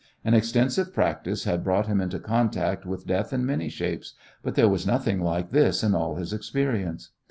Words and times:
An 0.25 0.33
extensive 0.33 0.95
practice 0.95 1.43
had 1.43 1.63
brought 1.63 1.85
him 1.85 2.01
into 2.01 2.17
contact 2.17 2.87
with 2.87 3.05
death 3.05 3.31
in 3.31 3.45
many 3.45 3.69
shapes, 3.69 4.15
but 4.41 4.55
there 4.55 4.67
was 4.67 4.87
nothing 4.87 5.21
like 5.21 5.51
this 5.51 5.83
in 5.83 5.93
all 5.93 6.15
his 6.15 6.33
experience. 6.33 7.11